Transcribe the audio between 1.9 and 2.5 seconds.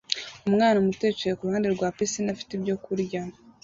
pisine